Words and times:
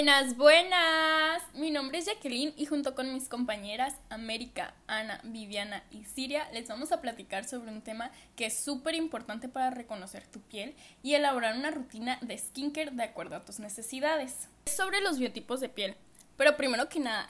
Buenas, 0.00 0.34
buenas. 0.38 1.42
Mi 1.52 1.70
nombre 1.70 1.98
es 1.98 2.06
Jacqueline 2.06 2.54
y 2.56 2.64
junto 2.64 2.94
con 2.94 3.12
mis 3.12 3.28
compañeras 3.28 3.96
América, 4.08 4.72
Ana, 4.86 5.20
Viviana 5.24 5.84
y 5.90 6.04
Siria 6.04 6.50
les 6.54 6.68
vamos 6.68 6.90
a 6.90 7.02
platicar 7.02 7.44
sobre 7.44 7.70
un 7.70 7.82
tema 7.82 8.10
que 8.34 8.46
es 8.46 8.58
súper 8.58 8.94
importante 8.94 9.50
para 9.50 9.68
reconocer 9.68 10.26
tu 10.26 10.40
piel 10.40 10.74
y 11.02 11.16
elaborar 11.16 11.54
una 11.54 11.70
rutina 11.70 12.16
de 12.22 12.38
skincare 12.38 12.92
de 12.92 13.02
acuerdo 13.02 13.36
a 13.36 13.44
tus 13.44 13.60
necesidades. 13.60 14.48
Es 14.64 14.74
sobre 14.74 15.02
los 15.02 15.18
biotipos 15.18 15.60
de 15.60 15.68
piel. 15.68 15.94
Pero 16.38 16.56
primero 16.56 16.88
que 16.88 17.00
nada, 17.00 17.28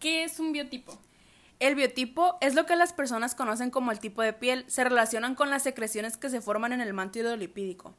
¿qué 0.00 0.24
es 0.24 0.40
un 0.40 0.52
biotipo? 0.52 0.98
El 1.60 1.74
biotipo 1.74 2.38
es 2.40 2.54
lo 2.54 2.64
que 2.64 2.76
las 2.76 2.94
personas 2.94 3.34
conocen 3.34 3.68
como 3.68 3.92
el 3.92 4.00
tipo 4.00 4.22
de 4.22 4.32
piel. 4.32 4.64
Se 4.68 4.84
relacionan 4.84 5.34
con 5.34 5.50
las 5.50 5.64
secreciones 5.64 6.16
que 6.16 6.30
se 6.30 6.40
forman 6.40 6.72
en 6.72 6.80
el 6.80 6.94
manto 6.94 7.18
hidrolipídico. 7.18 7.94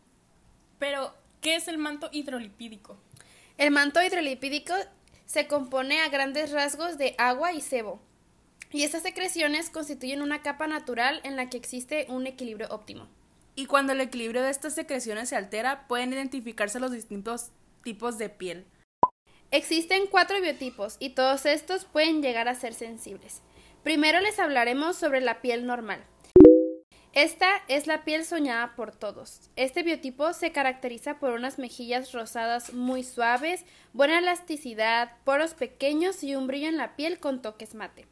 Pero, 0.80 1.13
¿qué 1.40 1.55
es 1.55 1.68
el 1.68 1.77
manto 1.77 2.10
hidrolipídico? 2.12 2.98
El 3.58 3.72
manto 3.72 4.04
hidrolipídico 4.04 4.76
se 5.26 5.48
compone 5.48 6.02
a 6.02 6.10
grandes 6.10 6.52
rasgos 6.52 7.00
de 7.00 7.16
agua 7.18 7.54
y 7.54 7.62
sebo. 7.62 8.00
Y 8.72 8.84
estas 8.84 9.02
secreciones 9.02 9.72
constituyen 9.72 10.22
una 10.22 10.44
capa 10.44 10.68
natural 10.68 11.22
en 11.24 11.36
la 11.36 11.50
que 11.50 11.58
existe 11.58 12.06
un 12.10 12.28
equilibrio 12.28 12.68
óptimo. 12.70 13.08
Y 13.56 13.66
cuando 13.66 13.94
el 13.94 14.02
equilibrio 14.02 14.44
de 14.44 14.52
estas 14.52 14.76
secreciones 14.76 15.30
se 15.30 15.36
altera, 15.36 15.88
pueden 15.88 16.14
identificarse 16.14 16.80
los 16.80 16.92
distintos 16.92 17.50
tipos 17.84 18.20
de 18.20 18.30
piel. 18.30 18.68
Existen 19.50 20.05
cuatro 20.05 20.40
biotipos 20.40 20.98
y 21.00 21.12
todos 21.12 21.48
estos 21.48 21.86
pueden 21.86 22.22
llegar 22.22 22.48
a 22.48 22.54
ser 22.54 22.76
sensibles. 22.76 23.42
Primero 23.82 24.20
les 24.20 24.38
hablaremos 24.38 24.98
sobre 24.98 25.20
la 25.20 25.42
piel 25.42 25.66
normal. 25.66 26.04
Esta 27.17 27.63
es 27.67 27.88
la 27.88 28.03
piel 28.03 28.23
soñada 28.26 28.76
por 28.76 28.95
todos. 28.95 29.49
Este 29.55 29.82
biotipo 29.82 30.34
se 30.34 30.51
caracteriza 30.51 31.18
por 31.18 31.32
unas 31.32 31.57
mejillas 31.57 32.12
rosadas 32.12 32.74
muy 32.74 33.04
suaves, 33.04 33.65
buena 33.91 34.20
elasticidad, 34.20 35.13
poros 35.24 35.55
pequeños 35.55 36.24
y 36.24 36.35
un 36.35 36.46
brillo 36.46 36.68
en 36.68 36.77
la 36.77 36.96
piel 36.96 37.18
con 37.18 37.41
toques 37.41 37.74
mate. 37.74 38.05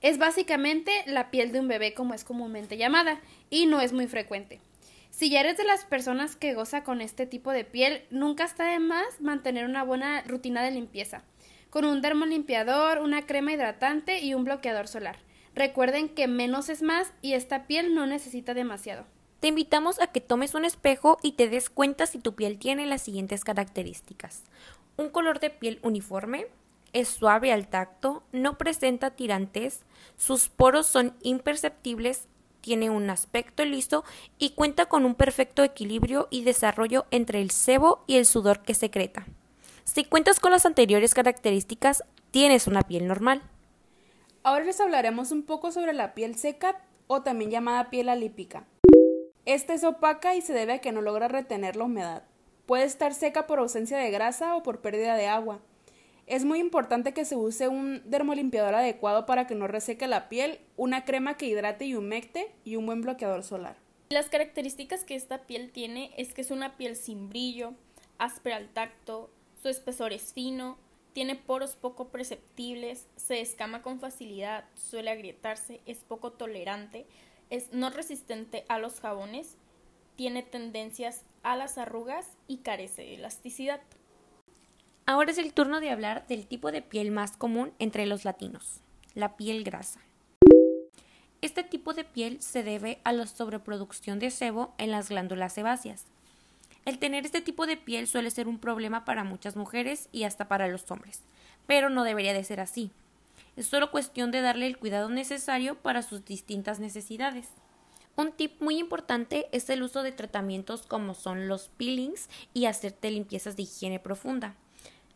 Es 0.00 0.16
básicamente 0.16 0.90
la 1.04 1.30
piel 1.30 1.52
de 1.52 1.60
un 1.60 1.68
bebé 1.68 1.92
como 1.92 2.14
es 2.14 2.24
comúnmente 2.24 2.78
llamada, 2.78 3.20
y 3.50 3.66
no 3.66 3.82
es 3.82 3.92
muy 3.92 4.06
frecuente. 4.06 4.58
Si 5.10 5.28
ya 5.28 5.40
eres 5.40 5.58
de 5.58 5.64
las 5.64 5.84
personas 5.84 6.34
que 6.34 6.54
goza 6.54 6.82
con 6.82 7.02
este 7.02 7.26
tipo 7.26 7.50
de 7.50 7.66
piel, 7.66 8.06
nunca 8.08 8.44
está 8.44 8.64
de 8.64 8.78
más 8.78 9.20
mantener 9.20 9.66
una 9.66 9.82
buena 9.82 10.22
rutina 10.22 10.62
de 10.62 10.70
limpieza, 10.70 11.24
con 11.68 11.84
un 11.84 12.00
dermolimpiador, 12.00 13.00
una 13.00 13.26
crema 13.26 13.52
hidratante 13.52 14.20
y 14.20 14.32
un 14.32 14.44
bloqueador 14.44 14.88
solar. 14.88 15.18
Recuerden 15.54 16.08
que 16.08 16.28
menos 16.28 16.68
es 16.68 16.82
más 16.82 17.12
y 17.22 17.34
esta 17.34 17.66
piel 17.66 17.94
no 17.94 18.06
necesita 18.06 18.54
demasiado. 18.54 19.04
Te 19.40 19.48
invitamos 19.48 20.00
a 20.00 20.06
que 20.08 20.20
tomes 20.20 20.54
un 20.54 20.64
espejo 20.64 21.18
y 21.22 21.32
te 21.32 21.48
des 21.48 21.70
cuenta 21.70 22.06
si 22.06 22.18
tu 22.18 22.34
piel 22.34 22.58
tiene 22.58 22.86
las 22.86 23.02
siguientes 23.02 23.44
características. 23.44 24.44
Un 24.96 25.08
color 25.08 25.40
de 25.40 25.50
piel 25.50 25.80
uniforme, 25.82 26.46
es 26.92 27.08
suave 27.08 27.52
al 27.52 27.68
tacto, 27.68 28.22
no 28.32 28.58
presenta 28.58 29.10
tirantes, 29.10 29.80
sus 30.16 30.48
poros 30.48 30.86
son 30.86 31.14
imperceptibles 31.22 32.26
tiene 32.60 32.90
un 32.90 33.08
aspecto 33.10 33.64
liso 33.64 34.04
y 34.38 34.50
cuenta 34.50 34.86
con 34.86 35.04
un 35.04 35.14
perfecto 35.14 35.62
equilibrio 35.62 36.28
y 36.30 36.44
desarrollo 36.44 37.06
entre 37.10 37.40
el 37.40 37.50
sebo 37.50 38.04
y 38.06 38.16
el 38.16 38.26
sudor 38.26 38.62
que 38.62 38.74
secreta. 38.74 39.26
Si 39.84 40.04
cuentas 40.04 40.40
con 40.40 40.52
las 40.52 40.66
anteriores 40.66 41.14
características, 41.14 42.04
tienes 42.30 42.66
una 42.66 42.82
piel 42.82 43.06
normal. 43.06 43.42
Ahora 44.42 44.64
les 44.64 44.80
hablaremos 44.80 45.32
un 45.32 45.42
poco 45.42 45.70
sobre 45.70 45.92
la 45.92 46.14
piel 46.14 46.34
seca 46.34 46.80
o 47.08 47.20
también 47.20 47.50
llamada 47.50 47.90
piel 47.90 48.08
alípica. 48.08 48.64
Esta 49.44 49.74
es 49.74 49.84
opaca 49.84 50.34
y 50.34 50.40
se 50.40 50.54
debe 50.54 50.74
a 50.74 50.78
que 50.80 50.92
no 50.92 51.02
logra 51.02 51.28
retener 51.28 51.76
la 51.76 51.84
humedad. 51.84 52.22
Puede 52.64 52.84
estar 52.84 53.12
seca 53.12 53.46
por 53.46 53.58
ausencia 53.58 53.98
de 53.98 54.10
grasa 54.10 54.56
o 54.56 54.62
por 54.62 54.80
pérdida 54.80 55.14
de 55.14 55.26
agua. 55.26 55.60
Es 56.26 56.46
muy 56.46 56.58
importante 56.58 57.12
que 57.12 57.26
se 57.26 57.36
use 57.36 57.68
un 57.68 58.02
dermolimpiador 58.06 58.74
adecuado 58.74 59.26
para 59.26 59.46
que 59.46 59.54
no 59.54 59.66
reseque 59.66 60.06
la 60.06 60.30
piel, 60.30 60.60
una 60.78 61.04
crema 61.04 61.36
que 61.36 61.46
hidrate 61.46 61.84
y 61.84 61.94
humecte 61.94 62.50
y 62.64 62.76
un 62.76 62.86
buen 62.86 63.02
bloqueador 63.02 63.42
solar. 63.42 63.76
Las 64.08 64.30
características 64.30 65.04
que 65.04 65.16
esta 65.16 65.46
piel 65.46 65.70
tiene 65.70 66.12
es 66.16 66.32
que 66.32 66.40
es 66.40 66.50
una 66.50 66.78
piel 66.78 66.96
sin 66.96 67.28
brillo, 67.28 67.74
áspera 68.16 68.56
al 68.56 68.70
tacto, 68.70 69.30
su 69.60 69.68
espesor 69.68 70.14
es 70.14 70.32
fino, 70.32 70.78
tiene 71.12 71.36
poros 71.36 71.76
poco 71.76 72.08
perceptibles, 72.08 73.06
se 73.16 73.40
escama 73.40 73.82
con 73.82 74.00
facilidad, 74.00 74.64
suele 74.74 75.10
agrietarse, 75.10 75.80
es 75.86 75.98
poco 75.98 76.32
tolerante, 76.32 77.06
es 77.50 77.72
no 77.72 77.90
resistente 77.90 78.64
a 78.68 78.78
los 78.78 79.00
jabones, 79.00 79.56
tiene 80.16 80.42
tendencias 80.42 81.24
a 81.42 81.56
las 81.56 81.78
arrugas 81.78 82.26
y 82.46 82.58
carece 82.58 83.02
de 83.02 83.14
elasticidad. 83.14 83.80
Ahora 85.06 85.32
es 85.32 85.38
el 85.38 85.52
turno 85.52 85.80
de 85.80 85.90
hablar 85.90 86.26
del 86.28 86.46
tipo 86.46 86.70
de 86.70 86.82
piel 86.82 87.10
más 87.10 87.36
común 87.36 87.72
entre 87.78 88.06
los 88.06 88.24
latinos, 88.24 88.80
la 89.14 89.36
piel 89.36 89.64
grasa. 89.64 90.00
Este 91.42 91.64
tipo 91.64 91.94
de 91.94 92.04
piel 92.04 92.42
se 92.42 92.62
debe 92.62 93.00
a 93.02 93.12
la 93.12 93.26
sobreproducción 93.26 94.18
de 94.18 94.30
sebo 94.30 94.74
en 94.76 94.90
las 94.90 95.08
glándulas 95.08 95.54
sebáceas. 95.54 96.06
El 96.84 96.98
tener 96.98 97.24
este 97.26 97.40
tipo 97.40 97.66
de 97.66 97.76
piel 97.76 98.06
suele 98.06 98.30
ser 98.30 98.48
un 98.48 98.58
problema 98.58 99.04
para 99.04 99.24
muchas 99.24 99.56
mujeres 99.56 100.08
y 100.12 100.24
hasta 100.24 100.48
para 100.48 100.68
los 100.68 100.90
hombres, 100.90 101.22
pero 101.66 101.90
no 101.90 102.04
debería 102.04 102.32
de 102.32 102.44
ser 102.44 102.60
así. 102.60 102.90
Es 103.56 103.66
solo 103.66 103.90
cuestión 103.90 104.30
de 104.30 104.40
darle 104.40 104.66
el 104.66 104.78
cuidado 104.78 105.10
necesario 105.10 105.74
para 105.76 106.02
sus 106.02 106.24
distintas 106.24 106.80
necesidades. 106.80 107.48
Un 108.16 108.32
tip 108.32 108.60
muy 108.60 108.78
importante 108.78 109.48
es 109.52 109.68
el 109.70 109.82
uso 109.82 110.02
de 110.02 110.12
tratamientos 110.12 110.82
como 110.86 111.14
son 111.14 111.48
los 111.48 111.68
peelings 111.76 112.28
y 112.54 112.66
hacerte 112.66 113.10
limpiezas 113.10 113.56
de 113.56 113.62
higiene 113.62 113.98
profunda 113.98 114.54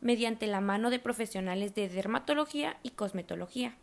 mediante 0.04 0.46
la 0.46 0.60
mano 0.60 0.91
de 0.91 0.98
profesionales 0.98 1.75
de 1.75 1.88
dermatología 1.88 2.76
y 2.82 2.91
cosmetología. 2.91 3.75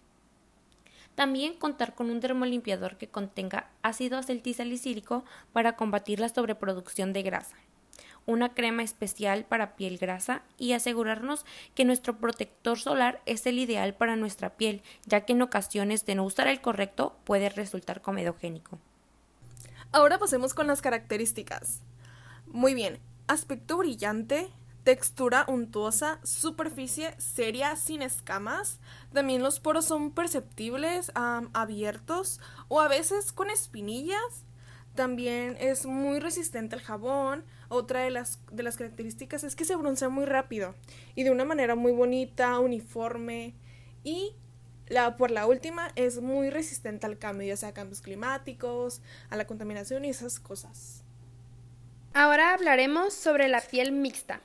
También 1.15 1.55
contar 1.55 1.95
con 1.95 2.09
un 2.09 2.19
dermolimpiador 2.19 2.97
que 2.97 3.07
contenga 3.07 3.69
ácido 3.81 4.19
acetilsalicílico 4.19 5.25
para 5.51 5.75
combatir 5.75 6.19
la 6.19 6.29
sobreproducción 6.29 7.11
de 7.11 7.23
grasa, 7.23 7.57
una 8.25 8.53
crema 8.53 8.83
especial 8.83 9.45
para 9.45 9.75
piel 9.75 9.97
grasa 9.97 10.43
y 10.57 10.73
asegurarnos 10.73 11.45
que 11.75 11.85
nuestro 11.85 12.17
protector 12.17 12.79
solar 12.79 13.21
es 13.25 13.45
el 13.45 13.59
ideal 13.59 13.95
para 13.95 14.15
nuestra 14.15 14.51
piel, 14.51 14.83
ya 15.05 15.21
que 15.21 15.33
en 15.33 15.41
ocasiones 15.41 16.05
de 16.05 16.15
no 16.15 16.23
usar 16.23 16.47
el 16.47 16.61
correcto 16.61 17.17
puede 17.23 17.49
resultar 17.49 18.01
comedogénico. 18.01 18.79
Ahora 19.91 20.19
pasemos 20.19 20.53
con 20.53 20.67
las 20.67 20.81
características. 20.81 21.81
Muy 22.47 22.73
bien, 22.73 22.99
aspecto 23.27 23.77
brillante, 23.77 24.49
textura 24.83 25.45
untuosa, 25.47 26.19
superficie 26.23 27.13
seria 27.19 27.75
sin 27.75 28.01
escamas. 28.01 28.79
También 29.13 29.43
los 29.43 29.59
poros 29.59 29.85
son 29.85 30.11
perceptibles, 30.11 31.11
abiertos 31.15 32.39
o 32.67 32.79
a 32.81 32.87
veces 32.87 33.31
con 33.31 33.49
espinillas. 33.49 34.45
También 34.95 35.57
es 35.59 35.85
muy 35.85 36.19
resistente 36.19 36.75
al 36.75 36.81
jabón. 36.81 37.43
Otra 37.73 38.01
de 38.01 38.09
las, 38.09 38.37
características 38.75 39.45
es 39.45 39.55
que 39.55 39.63
se 39.63 39.77
broncea 39.77 40.09
muy 40.09 40.25
rápido 40.25 40.75
y 41.15 41.23
de 41.23 41.31
una 41.31 41.45
manera 41.45 41.73
muy 41.75 41.93
bonita, 41.93 42.59
uniforme. 42.59 43.53
Y 44.03 44.33
por 45.17 45.31
la 45.31 45.47
última 45.47 45.89
es 45.95 46.19
muy 46.19 46.49
resistente 46.49 47.05
al 47.05 47.17
cambio, 47.17 47.47
ya 47.47 47.55
sea 47.55 47.69
a 47.69 47.73
cambios 47.73 48.01
climáticos, 48.01 49.01
a 49.29 49.37
la 49.37 49.47
contaminación 49.47 50.03
y 50.03 50.09
esas 50.09 50.41
cosas. 50.41 51.05
Ahora 52.13 52.53
hablaremos 52.53 53.13
sobre 53.13 53.47
la 53.47 53.61
piel 53.61 53.93
mixta. 53.93 54.41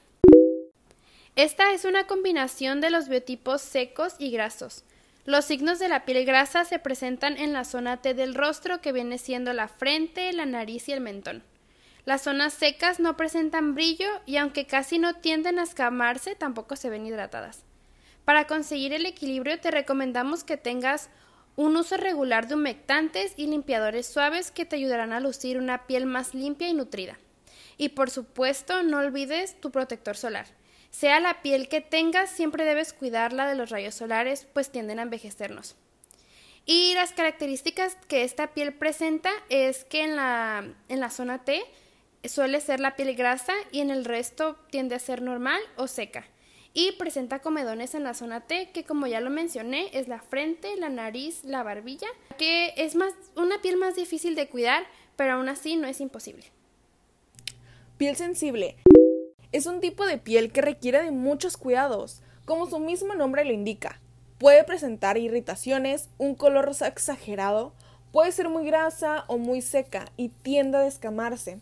Esta 1.34 1.72
es 1.72 1.84
una 1.84 2.06
combinación 2.06 2.80
de 2.80 2.90
los 2.90 3.08
biotipos 3.08 3.60
secos 3.60 4.14
y 4.20 4.30
grasos. 4.30 4.84
Los 5.24 5.46
signos 5.46 5.80
de 5.80 5.88
la 5.88 6.04
piel 6.04 6.24
grasa 6.26 6.64
se 6.64 6.78
presentan 6.78 7.36
en 7.38 7.52
la 7.52 7.64
zona 7.64 7.96
T 7.96 8.14
del 8.14 8.36
rostro, 8.36 8.80
que 8.80 8.92
viene 8.92 9.18
siendo 9.18 9.52
la 9.52 9.66
frente, 9.66 10.32
la 10.32 10.46
nariz 10.46 10.88
y 10.88 10.92
el 10.92 11.00
mentón. 11.00 11.42
Las 12.06 12.22
zonas 12.22 12.54
secas 12.54 13.00
no 13.00 13.16
presentan 13.16 13.74
brillo 13.74 14.06
y 14.26 14.36
aunque 14.36 14.64
casi 14.64 15.00
no 15.00 15.14
tienden 15.14 15.58
a 15.58 15.64
escamarse, 15.64 16.36
tampoco 16.36 16.76
se 16.76 16.88
ven 16.88 17.04
hidratadas. 17.04 17.64
Para 18.24 18.46
conseguir 18.46 18.92
el 18.92 19.06
equilibrio 19.06 19.58
te 19.58 19.72
recomendamos 19.72 20.44
que 20.44 20.56
tengas 20.56 21.10
un 21.56 21.76
uso 21.76 21.96
regular 21.96 22.46
de 22.46 22.54
humectantes 22.54 23.32
y 23.36 23.48
limpiadores 23.48 24.06
suaves 24.06 24.52
que 24.52 24.64
te 24.64 24.76
ayudarán 24.76 25.12
a 25.12 25.18
lucir 25.18 25.58
una 25.58 25.88
piel 25.88 26.06
más 26.06 26.32
limpia 26.32 26.68
y 26.68 26.74
nutrida. 26.74 27.18
Y 27.76 27.88
por 27.88 28.08
supuesto, 28.08 28.84
no 28.84 28.98
olvides 28.98 29.60
tu 29.60 29.72
protector 29.72 30.16
solar. 30.16 30.46
Sea 30.90 31.18
la 31.18 31.42
piel 31.42 31.68
que 31.68 31.80
tengas, 31.80 32.30
siempre 32.30 32.64
debes 32.64 32.92
cuidarla 32.92 33.48
de 33.48 33.56
los 33.56 33.70
rayos 33.70 33.96
solares, 33.96 34.46
pues 34.52 34.70
tienden 34.70 35.00
a 35.00 35.02
envejecernos. 35.02 35.74
Y 36.66 36.94
las 36.94 37.10
características 37.10 37.96
que 38.06 38.22
esta 38.22 38.54
piel 38.54 38.74
presenta 38.74 39.30
es 39.48 39.84
que 39.84 40.04
en 40.04 40.14
la, 40.14 40.64
en 40.88 41.00
la 41.00 41.10
zona 41.10 41.44
T 41.44 41.64
suele 42.28 42.60
ser 42.60 42.80
la 42.80 42.96
piel 42.96 43.14
grasa 43.14 43.52
y 43.72 43.80
en 43.80 43.90
el 43.90 44.04
resto 44.04 44.56
tiende 44.70 44.94
a 44.94 45.00
ser 45.00 45.22
normal 45.22 45.60
o 45.76 45.86
seca. 45.86 46.26
Y 46.72 46.92
presenta 46.92 47.38
comedones 47.38 47.94
en 47.94 48.04
la 48.04 48.12
zona 48.12 48.42
T, 48.42 48.70
que 48.72 48.84
como 48.84 49.06
ya 49.06 49.20
lo 49.20 49.30
mencioné, 49.30 49.88
es 49.92 50.08
la 50.08 50.20
frente, 50.20 50.76
la 50.76 50.90
nariz, 50.90 51.42
la 51.44 51.62
barbilla, 51.62 52.08
que 52.36 52.74
es 52.76 52.94
más, 52.94 53.14
una 53.34 53.62
piel 53.62 53.78
más 53.78 53.96
difícil 53.96 54.34
de 54.34 54.48
cuidar, 54.48 54.86
pero 55.16 55.32
aún 55.32 55.48
así 55.48 55.76
no 55.76 55.88
es 55.88 56.00
imposible. 56.00 56.44
Piel 57.96 58.16
sensible. 58.16 58.76
Es 59.52 59.64
un 59.64 59.80
tipo 59.80 60.04
de 60.04 60.18
piel 60.18 60.52
que 60.52 60.60
requiere 60.60 61.02
de 61.02 61.12
muchos 61.12 61.56
cuidados, 61.56 62.20
como 62.44 62.68
su 62.68 62.78
mismo 62.78 63.14
nombre 63.14 63.44
lo 63.44 63.52
indica. 63.52 64.00
Puede 64.36 64.64
presentar 64.64 65.16
irritaciones, 65.16 66.10
un 66.18 66.34
color 66.34 66.66
rosa 66.66 66.88
exagerado, 66.88 67.72
puede 68.12 68.32
ser 68.32 68.50
muy 68.50 68.66
grasa 68.66 69.24
o 69.28 69.38
muy 69.38 69.62
seca 69.62 70.06
y 70.18 70.28
tiende 70.28 70.76
a 70.76 70.82
descamarse. 70.82 71.58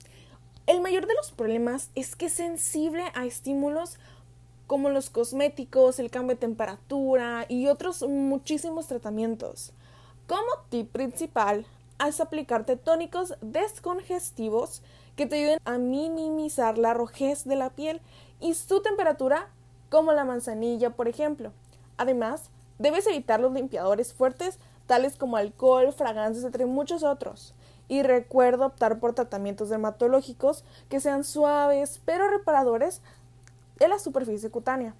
El 0.66 0.80
mayor 0.80 1.06
de 1.06 1.14
los 1.14 1.30
problemas 1.30 1.90
es 1.94 2.16
que 2.16 2.26
es 2.26 2.32
sensible 2.32 3.04
a 3.14 3.26
estímulos 3.26 3.98
como 4.66 4.88
los 4.88 5.10
cosméticos, 5.10 5.98
el 5.98 6.10
cambio 6.10 6.36
de 6.36 6.40
temperatura 6.40 7.44
y 7.50 7.66
otros 7.66 8.02
muchísimos 8.02 8.86
tratamientos. 8.86 9.72
Como 10.26 10.48
tip 10.70 10.90
principal, 10.90 11.66
es 12.06 12.18
aplicarte 12.20 12.76
tónicos 12.76 13.34
descongestivos 13.42 14.82
que 15.16 15.26
te 15.26 15.36
ayuden 15.36 15.58
a 15.66 15.76
minimizar 15.76 16.78
la 16.78 16.94
rojez 16.94 17.44
de 17.44 17.56
la 17.56 17.68
piel 17.68 18.00
y 18.40 18.54
su 18.54 18.80
temperatura, 18.80 19.48
como 19.90 20.12
la 20.12 20.24
manzanilla, 20.24 20.90
por 20.90 21.08
ejemplo. 21.08 21.52
Además, 21.98 22.50
debes 22.78 23.06
evitar 23.06 23.38
los 23.38 23.52
limpiadores 23.52 24.14
fuertes, 24.14 24.58
tales 24.86 25.16
como 25.16 25.36
alcohol, 25.36 25.92
fragancias, 25.92 26.44
entre 26.44 26.64
muchos 26.64 27.02
otros. 27.02 27.54
Y 27.88 28.02
recuerda 28.02 28.66
optar 28.66 28.98
por 28.98 29.14
tratamientos 29.14 29.68
dermatológicos 29.68 30.64
que 30.88 31.00
sean 31.00 31.24
suaves 31.24 32.00
pero 32.04 32.28
reparadores 32.30 33.02
de 33.78 33.88
la 33.88 33.98
superficie 33.98 34.50
cutánea. 34.50 34.94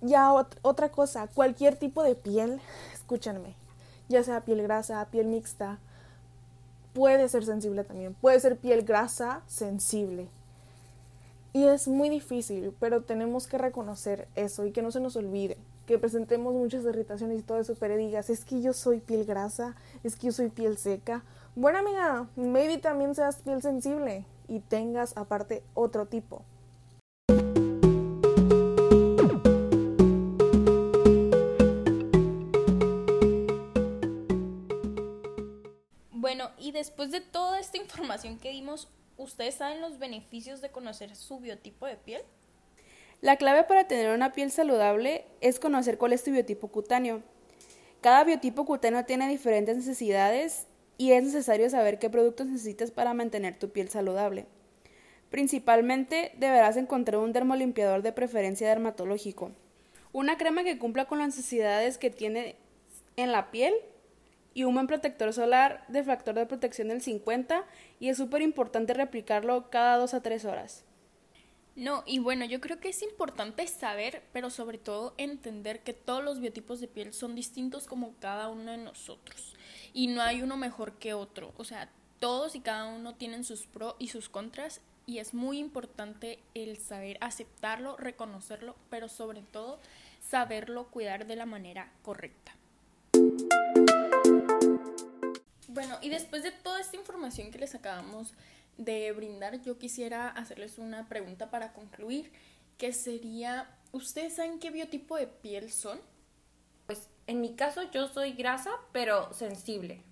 Ya 0.00 0.32
otra 0.32 0.90
cosa, 0.90 1.28
cualquier 1.28 1.76
tipo 1.76 2.02
de 2.02 2.14
piel, 2.14 2.60
escúchenme, 2.94 3.54
ya 4.08 4.22
sea 4.22 4.42
piel 4.42 4.62
grasa, 4.62 5.04
piel 5.10 5.26
mixta, 5.26 5.78
puede 6.94 7.28
ser 7.28 7.44
sensible 7.44 7.84
también. 7.84 8.14
Puede 8.14 8.40
ser 8.40 8.56
piel 8.56 8.84
grasa 8.84 9.42
sensible. 9.46 10.28
Y 11.52 11.66
es 11.66 11.86
muy 11.86 12.08
difícil, 12.08 12.74
pero 12.80 13.02
tenemos 13.02 13.46
que 13.46 13.58
reconocer 13.58 14.28
eso 14.34 14.64
y 14.64 14.72
que 14.72 14.82
no 14.82 14.90
se 14.90 15.00
nos 15.00 15.16
olvide. 15.16 15.56
Que 15.86 15.98
presentemos 15.98 16.54
muchas 16.54 16.84
irritaciones 16.84 17.38
y 17.38 17.42
todo 17.42 17.58
eso, 17.58 17.74
pero 17.78 17.96
digas, 17.96 18.30
es 18.30 18.44
que 18.44 18.62
yo 18.62 18.72
soy 18.72 19.00
piel 19.00 19.24
grasa, 19.24 19.76
es 20.02 20.16
que 20.16 20.26
yo 20.26 20.32
soy 20.32 20.48
piel 20.48 20.78
seca. 20.78 21.24
Bueno, 21.54 21.78
amiga, 21.78 22.28
maybe 22.36 22.78
también 22.78 23.14
seas 23.14 23.36
piel 23.36 23.60
sensible 23.62 24.24
y 24.48 24.60
tengas 24.60 25.16
aparte 25.16 25.62
otro 25.74 26.06
tipo. 26.06 26.42
después 36.74 37.10
de 37.10 37.22
toda 37.22 37.58
esta 37.58 37.78
información 37.78 38.38
que 38.38 38.50
dimos, 38.50 38.88
¿ustedes 39.16 39.54
saben 39.54 39.80
los 39.80 39.98
beneficios 39.98 40.60
de 40.60 40.70
conocer 40.70 41.16
su 41.16 41.38
biotipo 41.40 41.86
de 41.86 41.96
piel? 41.96 42.20
La 43.20 43.36
clave 43.36 43.64
para 43.64 43.88
tener 43.88 44.14
una 44.14 44.32
piel 44.32 44.50
saludable 44.50 45.24
es 45.40 45.58
conocer 45.58 45.98
cuál 45.98 46.12
es 46.12 46.22
tu 46.22 46.30
biotipo 46.30 46.68
cutáneo. 46.68 47.22
Cada 48.00 48.24
biotipo 48.24 48.66
cutáneo 48.66 49.04
tiene 49.04 49.28
diferentes 49.28 49.76
necesidades 49.76 50.66
y 50.98 51.12
es 51.12 51.24
necesario 51.24 51.68
saber 51.70 51.98
qué 51.98 52.10
productos 52.10 52.46
necesitas 52.46 52.90
para 52.90 53.14
mantener 53.14 53.58
tu 53.58 53.70
piel 53.70 53.88
saludable. 53.88 54.46
Principalmente 55.30 56.32
deberás 56.36 56.76
encontrar 56.76 57.20
un 57.20 57.32
dermolimpiador 57.32 58.02
de 58.02 58.12
preferencia 58.12 58.68
dermatológico. 58.68 59.52
Una 60.12 60.38
crema 60.38 60.62
que 60.62 60.78
cumpla 60.78 61.06
con 61.06 61.18
las 61.18 61.28
necesidades 61.28 61.98
que 61.98 62.10
tiene 62.10 62.56
en 63.16 63.32
la 63.32 63.50
piel 63.50 63.74
y 64.52 64.64
un 64.64 64.74
buen 64.74 64.86
protector 64.86 65.32
solar 65.32 65.84
de 65.88 66.04
factor 66.04 66.34
de 66.34 66.46
protección 66.46 66.88
del 66.88 67.02
50 67.02 67.64
y 67.98 68.10
es 68.10 68.16
súper 68.16 68.42
importante 68.42 68.94
replicarlo 68.94 69.70
cada 69.70 69.96
2 69.96 70.14
a 70.14 70.22
3 70.22 70.44
horas. 70.44 70.84
No, 71.76 72.04
y 72.06 72.20
bueno, 72.20 72.44
yo 72.44 72.60
creo 72.60 72.78
que 72.78 72.90
es 72.90 73.02
importante 73.02 73.66
saber, 73.66 74.22
pero 74.32 74.48
sobre 74.48 74.78
todo 74.78 75.14
entender 75.18 75.82
que 75.82 75.92
todos 75.92 76.22
los 76.22 76.38
biotipos 76.38 76.80
de 76.80 76.86
piel 76.86 77.12
son 77.12 77.34
distintos 77.34 77.86
como 77.86 78.14
cada 78.20 78.48
uno 78.48 78.70
de 78.70 78.78
nosotros. 78.78 79.54
Y 79.92 80.06
no 80.06 80.22
hay 80.22 80.42
uno 80.42 80.56
mejor 80.56 80.92
que 80.98 81.14
otro. 81.14 81.52
O 81.56 81.64
sea, 81.64 81.90
todos 82.20 82.54
y 82.54 82.60
cada 82.60 82.86
uno 82.86 83.16
tienen 83.16 83.42
sus 83.42 83.66
pros 83.66 83.96
y 83.98 84.08
sus 84.08 84.28
contras. 84.28 84.80
Y 85.06 85.18
es 85.18 85.34
muy 85.34 85.58
importante 85.58 86.38
el 86.54 86.78
saber 86.78 87.18
aceptarlo, 87.20 87.96
reconocerlo, 87.96 88.76
pero 88.88 89.08
sobre 89.08 89.42
todo 89.42 89.80
saberlo 90.20 90.86
cuidar 90.86 91.26
de 91.26 91.36
la 91.36 91.44
manera 91.44 91.92
correcta. 92.02 92.54
Bueno, 95.74 95.98
y 96.00 96.08
después 96.08 96.44
de 96.44 96.52
toda 96.52 96.80
esta 96.80 96.96
información 96.96 97.50
que 97.50 97.58
les 97.58 97.74
acabamos 97.74 98.32
de 98.78 99.10
brindar, 99.10 99.60
yo 99.60 99.76
quisiera 99.76 100.28
hacerles 100.28 100.78
una 100.78 101.08
pregunta 101.08 101.50
para 101.50 101.72
concluir, 101.72 102.30
que 102.78 102.92
sería, 102.92 103.68
¿ustedes 103.90 104.36
saben 104.36 104.60
qué 104.60 104.70
biotipo 104.70 105.16
de 105.16 105.26
piel 105.26 105.72
son? 105.72 105.98
Pues 106.86 107.08
en 107.26 107.40
mi 107.40 107.56
caso 107.56 107.82
yo 107.90 108.06
soy 108.06 108.34
grasa, 108.34 108.70
pero 108.92 109.32
sensible. 109.34 110.04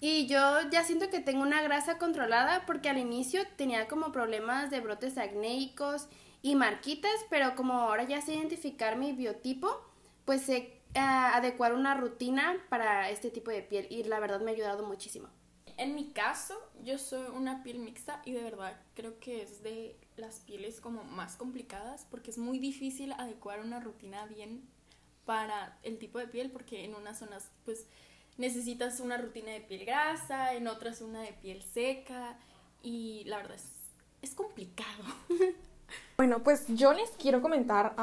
Y 0.00 0.26
yo 0.26 0.60
ya 0.70 0.84
siento 0.84 1.10
que 1.10 1.18
tengo 1.18 1.42
una 1.42 1.62
grasa 1.62 1.98
controlada 1.98 2.64
porque 2.64 2.88
al 2.88 2.98
inicio 2.98 3.42
tenía 3.56 3.88
como 3.88 4.12
problemas 4.12 4.70
de 4.70 4.78
brotes 4.78 5.18
acnéicos 5.18 6.06
y 6.40 6.54
marquitas, 6.54 7.10
pero 7.30 7.56
como 7.56 7.74
ahora 7.74 8.04
ya 8.04 8.20
sé 8.20 8.34
identificar 8.34 8.96
mi 8.96 9.12
biotipo, 9.12 9.76
pues 10.24 10.42
sé 10.42 10.83
adecuar 11.00 11.74
una 11.74 11.94
rutina 11.94 12.56
para 12.68 13.10
este 13.10 13.30
tipo 13.30 13.50
de 13.50 13.62
piel 13.62 13.86
y 13.90 14.04
la 14.04 14.20
verdad 14.20 14.40
me 14.40 14.50
ha 14.50 14.54
ayudado 14.54 14.86
muchísimo. 14.86 15.28
En 15.76 15.94
mi 15.96 16.10
caso, 16.10 16.54
yo 16.84 16.98
soy 16.98 17.26
una 17.34 17.64
piel 17.64 17.80
mixta 17.80 18.22
y 18.24 18.32
de 18.32 18.42
verdad 18.42 18.80
creo 18.94 19.18
que 19.18 19.42
es 19.42 19.62
de 19.62 19.98
las 20.16 20.38
pieles 20.40 20.80
como 20.80 21.02
más 21.02 21.36
complicadas 21.36 22.06
porque 22.10 22.30
es 22.30 22.38
muy 22.38 22.60
difícil 22.60 23.12
adecuar 23.12 23.60
una 23.60 23.80
rutina 23.80 24.24
bien 24.26 24.68
para 25.24 25.78
el 25.82 25.98
tipo 25.98 26.18
de 26.18 26.28
piel 26.28 26.50
porque 26.52 26.84
en 26.84 26.94
unas 26.94 27.18
zonas 27.18 27.50
pues 27.64 27.86
necesitas 28.36 29.00
una 29.00 29.16
rutina 29.16 29.50
de 29.50 29.62
piel 29.62 29.84
grasa, 29.84 30.54
en 30.54 30.68
otras 30.68 31.00
una 31.00 31.22
de 31.22 31.32
piel 31.32 31.62
seca 31.62 32.38
y 32.82 33.24
la 33.24 33.38
verdad 33.38 33.56
es, 33.56 33.70
es 34.22 34.34
complicado. 34.34 35.04
Bueno, 36.16 36.42
pues 36.42 36.64
yo 36.68 36.92
les 36.92 37.10
quiero 37.10 37.42
comentar 37.42 37.94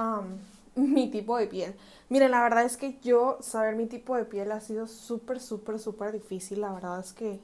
mi 0.76 1.10
tipo 1.10 1.38
de 1.38 1.48
piel. 1.48 1.76
Miren, 2.10 2.32
la 2.32 2.42
verdad 2.42 2.64
es 2.64 2.78
que 2.78 2.98
yo 3.02 3.38
saber 3.42 3.76
mi 3.76 3.88
tipo 3.88 4.16
de 4.16 4.26
piel 4.26 4.52
ha 4.52 4.62
sido 4.62 4.88
súper, 4.88 5.40
súper, 5.40 5.80
súper 5.80 6.12
difícil. 6.12 6.62
La 6.62 6.72
verdad 6.72 7.00
es 7.00 7.14
que... 7.14 7.40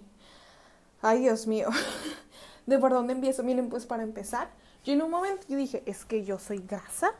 Ay, 1.01 1.19
Dios 1.19 1.47
mío. 1.47 1.69
¿De 2.65 2.77
por 2.79 2.91
dónde 2.91 3.13
empiezo? 3.13 3.43
Miren, 3.43 3.69
pues 3.69 3.85
para 3.85 4.03
empezar, 4.03 4.49
yo 4.83 4.93
en 4.93 5.01
un 5.01 5.11
momento 5.11 5.45
yo 5.47 5.57
dije, 5.57 5.83
es 5.85 6.05
que 6.05 6.25
yo 6.25 6.39
soy 6.39 6.59
grasa. 6.59 7.11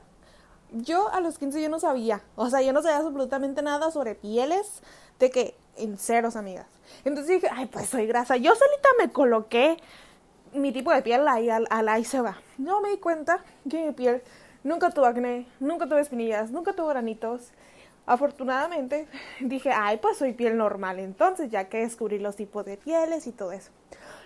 Yo 0.72 1.10
a 1.14 1.22
los 1.22 1.38
15 1.38 1.62
yo 1.62 1.70
no 1.70 1.80
sabía. 1.80 2.22
O 2.36 2.50
sea, 2.50 2.62
yo 2.62 2.74
no 2.74 2.82
sabía 2.82 2.98
absolutamente 2.98 3.62
nada 3.62 3.92
sobre 3.92 4.16
pieles. 4.16 4.82
De 5.20 5.30
que, 5.30 5.56
en 5.78 5.98
ceros, 5.98 6.36
amigas. 6.36 6.68
Entonces 7.06 7.42
dije, 7.42 7.50
ay, 7.52 7.68
pues 7.68 7.90
soy 7.90 8.08
grasa. 8.08 8.36
Yo 8.38 8.54
solita 8.56 8.90
me 9.00 9.12
coloqué 9.12 9.78
mi 10.54 10.72
tipo 10.72 10.92
de 10.92 11.02
piel 11.02 11.28
ahí, 11.28 11.50
ahí 11.50 12.04
se 12.04 12.22
va. 12.22 12.38
No 12.58 12.82
me 12.82 12.90
di 12.90 12.98
cuenta 12.98 13.44
que 13.70 13.86
mi 13.86 13.92
piel 13.94 14.22
Nunca 14.68 14.90
tuve 14.90 15.08
acné, 15.08 15.46
nunca 15.62 15.88
tuve 15.88 16.02
espinillas, 16.02 16.52
nunca 16.52 16.74
tuve 16.74 16.90
granitos. 16.90 17.52
Afortunadamente 18.06 19.08
dije, 19.40 19.72
ay, 19.72 19.96
pues 19.96 20.18
soy 20.18 20.34
piel 20.34 20.58
normal, 20.58 21.00
entonces 21.00 21.50
ya 21.50 21.70
que 21.70 21.78
descubrí 21.78 22.20
los 22.20 22.36
tipos 22.36 22.66
de 22.66 22.76
pieles 22.76 23.28
y 23.28 23.32
todo 23.32 23.54
eso. 23.54 23.72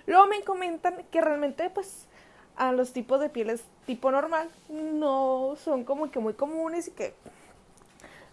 Luego 0.07 0.25
me 0.25 0.41
comentan 0.41 0.95
que 1.11 1.21
realmente 1.21 1.69
pues 1.69 2.07
a 2.55 2.71
los 2.71 2.91
tipos 2.91 3.19
de 3.19 3.29
pieles 3.29 3.61
tipo 3.85 4.09
normal 4.09 4.49
no 4.67 5.53
son 5.63 5.83
como 5.83 6.09
que 6.09 6.17
muy 6.17 6.33
comunes 6.33 6.87
y 6.87 6.91
que 6.91 7.13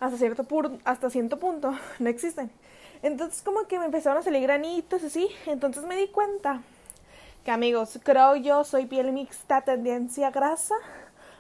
hasta 0.01 0.17
cierto, 0.17 0.47
hasta 0.85 1.11
cierto 1.11 1.39
punto 1.39 1.77
no 1.99 2.09
existen. 2.09 2.51
Entonces 3.03 3.43
como 3.43 3.67
que 3.67 3.79
me 3.79 3.85
empezaron 3.85 4.21
a 4.21 4.23
salir 4.23 4.45
granitos 4.45 5.05
así, 5.05 5.29
entonces 5.45 5.85
me 5.85 5.95
di 5.95 6.09
cuenta 6.09 6.63
que 7.45 7.51
amigos, 7.51 8.01
creo 8.03 8.35
yo 8.37 8.65
soy 8.65 8.87
piel 8.87 9.13
mixta 9.13 9.61
tendencia 9.61 10.31
grasa 10.31 10.75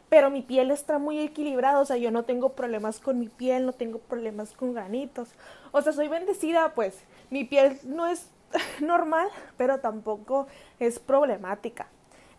pero 0.09 0.31
mi 0.31 0.43
piel 0.43 0.71
está 0.71 0.99
muy 0.99 1.19
equilibrada, 1.19 1.81
o 1.81 1.85
sea, 1.85 1.97
yo 1.97 2.11
no 2.11 2.25
tengo 2.25 2.50
problemas 2.50 3.00
con 3.00 3.19
mi 3.19 3.29
piel, 3.29 3.67
no 3.67 3.73
tengo 3.73 3.99
problemas 3.99 4.53
con 4.53 4.73
granitos, 4.73 5.29
o 5.73 5.83
sea, 5.83 5.93
soy 5.93 6.09
bendecida, 6.09 6.75
pues 6.75 6.99
mi 7.31 7.45
piel 7.45 7.79
no 7.85 8.07
es 8.07 8.29
normal, 8.81 9.29
pero 9.57 9.81
tampoco 9.81 10.47
es 10.79 10.99
problemática. 10.99 11.88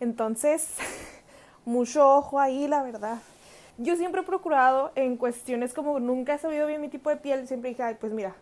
Entonces, 0.00 0.76
mucho 1.64 2.16
ojo 2.16 2.40
ahí, 2.40 2.66
la 2.66 2.82
verdad. 2.82 3.18
Yo 3.78 3.96
siempre 3.96 4.20
he 4.20 4.24
procurado 4.24 4.92
en 4.94 5.16
cuestiones 5.16 5.72
como 5.72 6.00
nunca 6.00 6.34
he 6.34 6.38
sabido 6.38 6.66
bien 6.66 6.80
mi 6.80 6.88
tipo 6.88 7.08
de 7.08 7.16
piel, 7.16 7.46
siempre 7.46 7.70
dije, 7.70 7.82
ay, 7.82 7.96
pues 7.98 8.12
mira, 8.12 8.34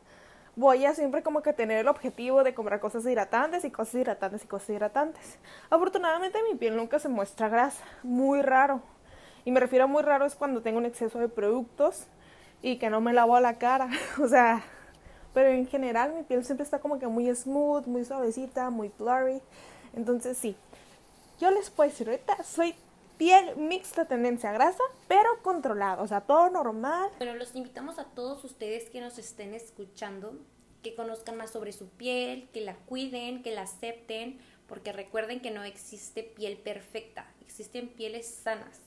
voy 0.57 0.85
a 0.85 0.95
siempre 0.95 1.23
como 1.23 1.43
que 1.43 1.53
tener 1.53 1.79
el 1.79 1.87
objetivo 1.87 2.43
de 2.43 2.55
comprar 2.55 2.81
cosas 2.81 3.05
hidratantes 3.07 3.65
y 3.65 3.71
cosas 3.71 3.95
hidratantes 3.95 4.45
y 4.45 4.49
cosas 4.49 4.71
hidratantes. 4.71 5.39
Afortunadamente 5.71 6.39
mi 6.51 6.57
piel 6.57 6.77
nunca 6.77 6.99
se 6.99 7.09
muestra 7.09 7.49
grasa, 7.49 7.85
muy 8.03 8.43
raro. 8.43 8.83
Y 9.45 9.51
me 9.51 9.61
refiero 9.61 9.85
a 9.85 9.89
muy 9.89 10.03
raro 10.03 10.27
es 10.27 10.35
cuando 10.35 10.63
tengo 10.63 10.79
un 10.79 10.87
exceso 10.87 11.19
de 11.19 11.29
productos 11.29 12.07
y 12.63 12.79
que 12.79 12.91
no 12.91 13.01
me 13.01 13.13
lavo 13.13 13.39
la 13.41 13.59
cara. 13.59 13.89
o 14.23 14.29
sea, 14.29 14.63
pero 15.35 15.49
en 15.51 15.67
general 15.67 16.15
mi 16.15 16.23
piel 16.23 16.45
siempre 16.45 16.65
está 16.65 16.81
como 16.81 16.99
que 16.99 17.07
muy 17.07 17.35
smooth, 17.35 17.87
muy 17.87 18.05
suavecita, 18.05 18.71
muy 18.71 18.91
blurry. 18.99 19.41
Entonces 19.95 20.37
sí, 20.37 20.57
yo 21.39 21.51
les 21.51 21.71
puedo 21.71 21.89
decir, 21.89 22.09
ahorita 22.09 22.43
soy 22.43 22.75
piel 23.17 23.57
mixta 23.57 24.05
tendencia 24.05 24.51
a 24.51 24.53
grasa, 24.53 24.83
pero 25.09 25.29
controlada, 25.43 26.03
o 26.03 26.07
sea, 26.07 26.21
todo 26.23 26.51
normal. 26.51 27.11
Bueno, 27.19 27.35
los 27.35 27.55
invitamos 27.55 27.99
a 27.99 28.05
todos 28.05 28.45
ustedes 28.45 28.89
que 28.91 29.01
nos 29.01 29.19
estén 29.19 29.55
escuchando, 29.55 30.35
que 30.83 30.95
conozcan 30.95 31.37
más 31.37 31.51
sobre 31.51 31.73
su 31.73 31.89
piel, 31.89 32.49
que 32.53 32.61
la 32.61 32.75
cuiden, 32.75 33.43
que 33.43 33.53
la 33.53 33.63
acepten, 33.63 34.39
porque 34.69 34.93
recuerden 34.93 35.41
que 35.41 35.51
no 35.51 35.65
existe 35.65 36.23
piel 36.23 36.57
perfecta, 36.59 37.27
existen 37.41 37.89
pieles 37.89 38.27
sanas. 38.27 38.81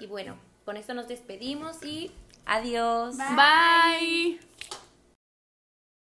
Y 0.00 0.06
bueno, 0.06 0.36
con 0.64 0.76
esto 0.76 0.94
nos 0.94 1.08
despedimos 1.08 1.82
y 1.84 2.10
adiós. 2.46 3.16
Bye. 3.16 4.38